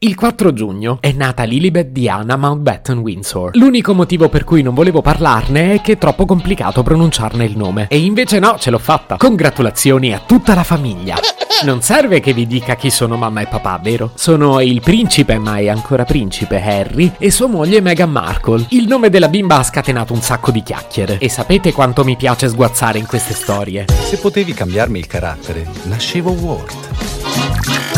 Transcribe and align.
Il 0.00 0.14
4 0.14 0.52
giugno 0.52 0.98
è 1.00 1.10
nata 1.10 1.42
Lilibet 1.42 1.88
Diana 1.88 2.36
Mountbatten 2.36 2.98
Windsor. 2.98 3.56
L'unico 3.56 3.94
motivo 3.94 4.28
per 4.28 4.44
cui 4.44 4.62
non 4.62 4.72
volevo 4.72 5.02
parlarne 5.02 5.74
è 5.74 5.80
che 5.80 5.94
è 5.94 5.98
troppo 5.98 6.24
complicato 6.24 6.84
pronunciarne 6.84 7.44
il 7.44 7.56
nome. 7.56 7.88
E 7.90 7.98
invece 7.98 8.38
no, 8.38 8.56
ce 8.60 8.70
l'ho 8.70 8.78
fatta. 8.78 9.16
Congratulazioni 9.16 10.14
a 10.14 10.22
tutta 10.24 10.54
la 10.54 10.62
famiglia. 10.62 11.16
Non 11.64 11.82
serve 11.82 12.20
che 12.20 12.32
vi 12.32 12.46
dica 12.46 12.76
chi 12.76 12.90
sono 12.90 13.16
mamma 13.16 13.40
e 13.40 13.46
papà, 13.46 13.80
vero? 13.82 14.12
Sono 14.14 14.60
il 14.60 14.80
principe, 14.82 15.36
ma 15.38 15.56
è 15.56 15.66
ancora 15.66 16.04
principe, 16.04 16.62
Harry, 16.62 17.14
e 17.18 17.32
sua 17.32 17.48
moglie 17.48 17.80
Meghan 17.80 18.12
Markle. 18.12 18.66
Il 18.68 18.86
nome 18.86 19.10
della 19.10 19.28
bimba 19.28 19.56
ha 19.56 19.64
scatenato 19.64 20.12
un 20.12 20.22
sacco 20.22 20.52
di 20.52 20.62
chiacchiere. 20.62 21.18
E 21.18 21.28
sapete 21.28 21.72
quanto 21.72 22.04
mi 22.04 22.14
piace 22.14 22.46
sguazzare 22.46 22.98
in 23.00 23.06
queste 23.06 23.34
storie? 23.34 23.86
Se 23.88 24.16
potevi 24.18 24.54
cambiarmi 24.54 25.00
il 25.00 25.08
carattere, 25.08 25.66
nascevo 25.86 26.30
Ward. 26.30 27.97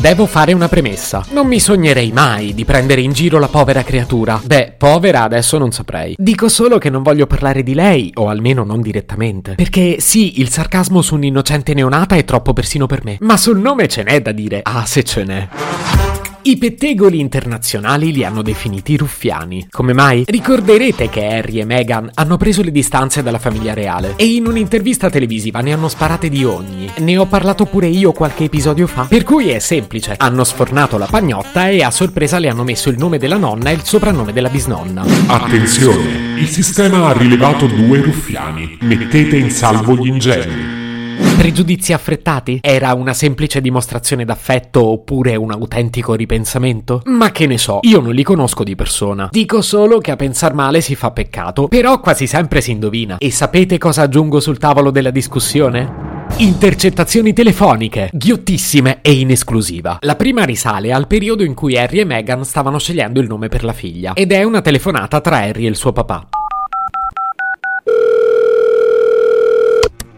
Devo 0.00 0.26
fare 0.26 0.52
una 0.52 0.68
premessa. 0.68 1.24
Non 1.32 1.48
mi 1.48 1.58
sognerei 1.58 2.12
mai 2.12 2.54
di 2.54 2.64
prendere 2.64 3.00
in 3.00 3.10
giro 3.12 3.40
la 3.40 3.48
povera 3.48 3.82
creatura. 3.82 4.40
Beh, 4.44 4.74
povera 4.78 5.22
adesso 5.22 5.58
non 5.58 5.72
saprei. 5.72 6.14
Dico 6.16 6.48
solo 6.48 6.78
che 6.78 6.88
non 6.88 7.02
voglio 7.02 7.26
parlare 7.26 7.64
di 7.64 7.74
lei, 7.74 8.12
o 8.14 8.28
almeno 8.28 8.62
non 8.62 8.80
direttamente. 8.80 9.56
Perché 9.56 9.96
sì, 9.98 10.40
il 10.40 10.50
sarcasmo 10.50 11.02
su 11.02 11.16
un'innocente 11.16 11.74
neonata 11.74 12.14
è 12.14 12.24
troppo 12.24 12.52
persino 12.52 12.86
per 12.86 13.02
me. 13.02 13.16
Ma 13.22 13.36
sul 13.36 13.58
nome 13.58 13.88
ce 13.88 14.04
n'è 14.04 14.22
da 14.22 14.30
dire. 14.30 14.60
Ah, 14.62 14.86
se 14.86 15.02
ce 15.02 15.24
n'è. 15.24 15.48
I 16.48 16.56
pettegoli 16.56 17.20
internazionali 17.20 18.10
li 18.10 18.24
hanno 18.24 18.40
definiti 18.40 18.96
ruffiani. 18.96 19.66
Come 19.70 19.92
mai? 19.92 20.24
Ricorderete 20.26 21.10
che 21.10 21.26
Harry 21.26 21.60
e 21.60 21.66
Meghan 21.66 22.10
hanno 22.14 22.38
preso 22.38 22.62
le 22.62 22.70
distanze 22.70 23.22
dalla 23.22 23.38
famiglia 23.38 23.74
reale 23.74 24.14
e 24.16 24.24
in 24.24 24.46
un'intervista 24.46 25.10
televisiva 25.10 25.60
ne 25.60 25.74
hanno 25.74 25.88
sparate 25.88 26.30
di 26.30 26.44
ogni. 26.44 26.88
Ne 27.00 27.18
ho 27.18 27.26
parlato 27.26 27.66
pure 27.66 27.88
io 27.88 28.12
qualche 28.12 28.44
episodio 28.44 28.86
fa. 28.86 29.04
Per 29.04 29.24
cui 29.24 29.50
è 29.50 29.58
semplice. 29.58 30.14
Hanno 30.16 30.42
sfornato 30.42 30.96
la 30.96 31.04
pagnotta 31.04 31.68
e 31.68 31.82
a 31.82 31.90
sorpresa 31.90 32.38
le 32.38 32.48
hanno 32.48 32.64
messo 32.64 32.88
il 32.88 32.96
nome 32.96 33.18
della 33.18 33.36
nonna 33.36 33.68
e 33.68 33.74
il 33.74 33.84
soprannome 33.84 34.32
della 34.32 34.48
bisnonna. 34.48 35.04
Attenzione, 35.26 36.38
il 36.38 36.48
sistema 36.48 37.08
ha 37.08 37.12
rilevato 37.12 37.66
due 37.66 38.00
ruffiani. 38.00 38.78
Mettete 38.80 39.36
in 39.36 39.50
salvo 39.50 39.94
gli 39.96 40.06
ingenui. 40.06 40.77
Pregiudizi 41.38 41.92
affrettati? 41.92 42.58
Era 42.60 42.94
una 42.94 43.14
semplice 43.14 43.60
dimostrazione 43.60 44.24
d'affetto 44.24 44.84
oppure 44.84 45.36
un 45.36 45.52
autentico 45.52 46.14
ripensamento? 46.14 47.02
Ma 47.04 47.30
che 47.30 47.46
ne 47.46 47.58
so, 47.58 47.78
io 47.82 48.00
non 48.00 48.12
li 48.12 48.24
conosco 48.24 48.64
di 48.64 48.74
persona. 48.74 49.28
Dico 49.30 49.62
solo 49.62 49.98
che 49.98 50.10
a 50.10 50.16
pensar 50.16 50.52
male 50.52 50.80
si 50.80 50.96
fa 50.96 51.12
peccato, 51.12 51.68
però 51.68 52.00
quasi 52.00 52.26
sempre 52.26 52.60
si 52.60 52.72
indovina. 52.72 53.18
E 53.18 53.30
sapete 53.30 53.78
cosa 53.78 54.02
aggiungo 54.02 54.40
sul 54.40 54.58
tavolo 54.58 54.90
della 54.90 55.12
discussione? 55.12 56.26
Intercettazioni 56.38 57.32
telefoniche, 57.32 58.10
ghiottissime 58.12 58.98
e 59.00 59.12
in 59.12 59.30
esclusiva. 59.30 59.98
La 60.00 60.16
prima 60.16 60.42
risale 60.42 60.92
al 60.92 61.06
periodo 61.06 61.44
in 61.44 61.54
cui 61.54 61.78
Harry 61.78 62.00
e 62.00 62.04
Meghan 62.04 62.44
stavano 62.44 62.80
scegliendo 62.80 63.20
il 63.20 63.28
nome 63.28 63.46
per 63.46 63.62
la 63.62 63.72
figlia, 63.72 64.14
ed 64.14 64.32
è 64.32 64.42
una 64.42 64.60
telefonata 64.60 65.20
tra 65.20 65.36
Harry 65.36 65.66
e 65.66 65.68
il 65.68 65.76
suo 65.76 65.92
papà. 65.92 66.28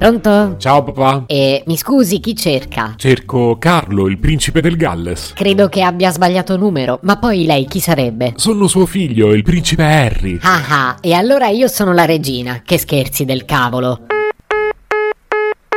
Pronto? 0.01 0.57
Ciao 0.57 0.83
papà. 0.83 1.25
E 1.27 1.63
mi 1.67 1.77
scusi, 1.77 2.21
chi 2.21 2.35
cerca? 2.35 2.95
Cerco 2.97 3.59
Carlo, 3.59 4.09
il 4.09 4.17
principe 4.17 4.63
del 4.63 4.79
Galles. 4.79 5.35
Credo 5.35 5.69
che 5.69 5.83
abbia 5.83 6.11
sbagliato 6.11 6.57
numero, 6.57 7.01
ma 7.03 7.19
poi 7.19 7.45
lei 7.45 7.67
chi 7.67 7.81
sarebbe? 7.81 8.33
Sono 8.37 8.67
suo 8.67 8.87
figlio, 8.87 9.35
il 9.35 9.43
principe 9.43 9.83
Harry. 9.83 10.39
Ah 10.41 10.63
ah, 10.71 10.97
e 11.03 11.13
allora 11.13 11.49
io 11.49 11.69
sono 11.69 11.93
la 11.93 12.07
regina. 12.07 12.63
Che 12.65 12.79
scherzi 12.79 13.27
del 13.27 13.45
cavolo. 13.45 14.07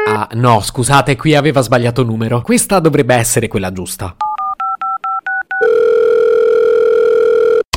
Ah, 0.08 0.30
no, 0.36 0.62
scusate, 0.62 1.18
qui 1.18 1.36
aveva 1.36 1.60
sbagliato 1.60 2.06
numero. 2.06 2.42
Questa 2.42 2.80
dovrebbe 2.80 3.16
essere 3.16 3.50
quella 3.50 3.74
giusta. 3.74 4.16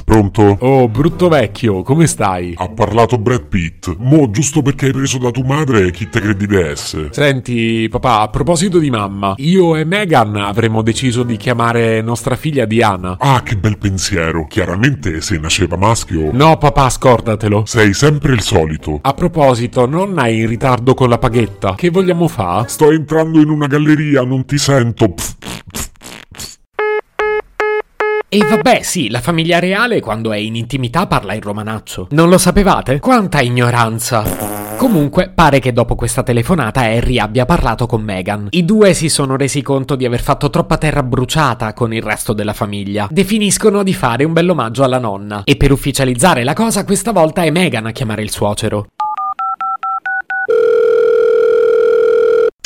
Pronto? 0.06 0.56
Oh, 0.60 0.88
brutto 0.88 1.28
vecchio, 1.28 1.82
come 1.82 2.06
stai? 2.06 2.54
Ha 2.56 2.68
parlato 2.68 3.18
Brad 3.18 3.46
Pitt. 3.46 3.92
Mo, 3.98 4.30
giusto 4.30 4.62
perché 4.62 4.86
hai 4.86 4.92
preso 4.92 5.18
da 5.18 5.32
tua 5.32 5.44
madre, 5.44 5.90
chi 5.90 6.08
te 6.08 6.20
credi 6.20 6.46
di 6.46 6.54
essere? 6.54 7.08
Senti, 7.10 7.88
papà, 7.90 8.20
a 8.20 8.28
proposito 8.28 8.78
di 8.78 8.88
mamma, 8.88 9.34
io 9.38 9.74
e 9.74 9.84
Megan 9.84 10.36
avremmo 10.36 10.82
deciso 10.82 11.24
di 11.24 11.36
chiamare 11.36 12.02
nostra 12.02 12.36
figlia 12.36 12.66
Diana. 12.66 13.16
Ah, 13.18 13.42
che 13.42 13.56
bel 13.56 13.78
pensiero. 13.78 14.46
Chiaramente 14.46 15.20
se 15.20 15.38
nasceva 15.38 15.76
maschio. 15.76 16.30
No, 16.32 16.56
papà, 16.56 16.88
scordatelo. 16.88 17.64
Sei 17.66 17.92
sempre 17.92 18.32
il 18.32 18.42
solito. 18.42 19.00
A 19.02 19.12
proposito, 19.12 19.86
nonna 19.86 20.26
è 20.26 20.28
in 20.28 20.46
ritardo 20.46 20.94
con 20.94 21.08
la 21.08 21.18
paghetta. 21.18 21.74
Che 21.74 21.90
vogliamo 21.90 22.28
fare? 22.28 22.68
Sto 22.68 22.92
entrando 22.92 23.40
in 23.40 23.48
una 23.48 23.66
galleria, 23.66 24.22
non 24.22 24.44
ti 24.44 24.56
sento. 24.56 25.08
Pff, 25.08 25.34
E 28.36 28.44
vabbè, 28.46 28.82
sì, 28.82 29.08
la 29.08 29.22
famiglia 29.22 29.58
reale 29.58 30.00
quando 30.00 30.30
è 30.30 30.36
in 30.36 30.56
intimità 30.56 31.06
parla 31.06 31.32
in 31.32 31.40
romanaccio. 31.40 32.08
Non 32.10 32.28
lo 32.28 32.36
sapevate? 32.36 33.00
Quanta 33.00 33.40
ignoranza! 33.40 34.76
Comunque, 34.76 35.30
pare 35.34 35.58
che 35.58 35.72
dopo 35.72 35.94
questa 35.94 36.22
telefonata 36.22 36.82
Harry 36.82 37.18
abbia 37.18 37.46
parlato 37.46 37.86
con 37.86 38.02
Meghan. 38.02 38.48
I 38.50 38.66
due 38.66 38.92
si 38.92 39.08
sono 39.08 39.38
resi 39.38 39.62
conto 39.62 39.96
di 39.96 40.04
aver 40.04 40.20
fatto 40.20 40.50
troppa 40.50 40.76
terra 40.76 41.02
bruciata 41.02 41.72
con 41.72 41.94
il 41.94 42.02
resto 42.02 42.34
della 42.34 42.52
famiglia. 42.52 43.08
Definiscono 43.10 43.82
di 43.82 43.94
fare 43.94 44.24
un 44.24 44.34
bell'omaggio 44.34 44.84
alla 44.84 44.98
nonna. 44.98 45.40
E 45.44 45.56
per 45.56 45.72
ufficializzare 45.72 46.44
la 46.44 46.52
cosa, 46.52 46.84
questa 46.84 47.12
volta 47.12 47.42
è 47.42 47.50
Meghan 47.50 47.86
a 47.86 47.92
chiamare 47.92 48.20
il 48.20 48.30
suocero. 48.30 48.88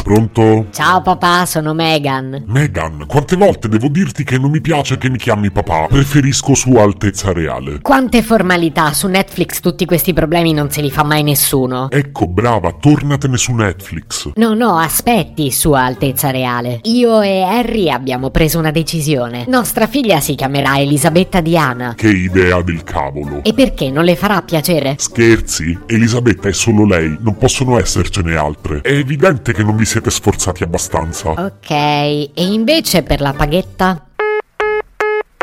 Pronto? 0.03 0.67
Ciao 0.71 1.03
papà, 1.03 1.47
sono 1.47 1.75
Megan. 1.75 2.45
Megan, 2.47 3.05
quante 3.07 3.37
volte 3.37 3.69
devo 3.69 3.89
dirti 3.89 4.25
che 4.25 4.39
non 4.39 4.51
mi 4.51 4.61
piace 4.61 4.99
che 4.99 5.11
mi 5.11 5.19
chiami 5.19 5.51
papà? 5.51 5.87
Preferisco 5.89 6.55
Sua 6.55 6.83
Altezza 6.83 7.33
Reale. 7.33 7.81
Quante 7.81 8.23
formalità, 8.23 8.93
su 8.93 9.07
Netflix 9.07 9.61
tutti 9.61 9.85
questi 9.85 10.13
problemi 10.13 10.53
non 10.53 10.71
se 10.71 10.81
li 10.81 10.91
fa 10.91 11.05
mai 11.05 11.23
nessuno. 11.23 11.91
Ecco, 11.91 12.27
brava, 12.27 12.73
tornatene 12.73 13.37
su 13.37 13.53
Netflix. 13.53 14.31
No, 14.35 14.55
no, 14.55 14.79
aspetti, 14.79 15.51
Sua 15.51 15.83
Altezza 15.83 16.31
Reale. 16.31 16.81
Io 16.85 17.21
e 17.21 17.43
Harry 17.43 17.91
abbiamo 17.91 18.31
preso 18.31 18.59
una 18.59 18.71
decisione. 18.71 19.45
Nostra 19.49 19.87
figlia 19.87 20.21
si 20.21 20.35
chiamerà 20.35 20.79
Elisabetta 20.79 21.41
Diana. 21.41 21.95
Che 21.95 22.09
idea 22.09 22.63
del 22.63 22.83
cavolo. 22.85 23.43
E 23.43 23.53
perché 23.53 23.91
non 23.91 24.05
le 24.05 24.17
farà 24.17 24.41
piacere? 24.43 24.95
Scherzi? 24.99 25.79
Elisabetta 25.87 26.49
è 26.49 26.53
solo 26.53 26.85
lei, 26.85 27.17
non 27.21 27.37
possono 27.37 27.79
essercene 27.79 28.37
altre. 28.37 28.81
È 28.81 28.93
evidente 28.93 29.53
che 29.53 29.63
non 29.63 29.77
vi 29.77 29.85
siete 29.91 30.11
sforzati 30.11 30.63
abbastanza. 30.63 31.31
Ok, 31.31 31.69
e 31.71 32.31
invece 32.37 33.03
per 33.03 33.21
la 33.21 33.33
paghetta? 33.33 34.07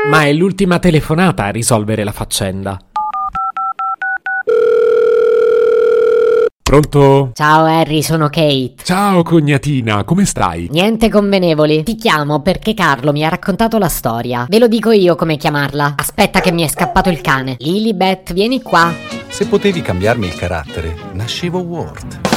Ma 0.09 0.23
è 0.23 0.31
l'ultima 0.31 0.79
telefonata 0.79 1.43
a 1.43 1.49
risolvere 1.49 2.05
la 2.05 2.13
faccenda. 2.13 2.79
Pronto? 6.63 7.31
Ciao 7.33 7.65
Harry, 7.65 8.01
sono 8.01 8.29
Kate. 8.29 8.75
Ciao 8.83 9.21
cognatina, 9.23 10.05
come 10.05 10.23
stai? 10.23 10.69
Niente 10.71 11.09
convenevoli. 11.09 11.83
Ti 11.83 11.95
chiamo 11.95 12.41
perché 12.41 12.73
Carlo 12.73 13.11
mi 13.11 13.25
ha 13.25 13.29
raccontato 13.29 13.77
la 13.77 13.89
storia. 13.89 14.45
Ve 14.47 14.59
lo 14.59 14.69
dico 14.69 14.91
io 14.91 15.17
come 15.17 15.35
chiamarla. 15.35 15.95
Aspetta 15.97 16.39
che 16.39 16.53
mi 16.53 16.63
è 16.63 16.69
scappato 16.69 17.09
il 17.09 17.19
cane. 17.19 17.57
Lilibet, 17.59 18.31
vieni 18.31 18.61
qua. 18.61 18.93
Se 19.27 19.45
potevi 19.45 19.81
cambiarmi 19.81 20.25
il 20.25 20.35
carattere, 20.35 20.95
nascevo 21.11 21.59
Ward. 21.59 22.36